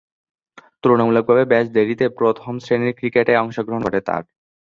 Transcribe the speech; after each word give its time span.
তুলনামূলকভাবে 0.83 1.43
বেশ 1.45 1.65
দেরীতে 1.71 2.05
প্রথম-শ্রেণীর 2.17 2.97
ক্রিকেটে 2.97 3.33
অংশগ্রহণ 3.37 3.81
ঘটে 3.83 4.01
তার। 4.01 4.23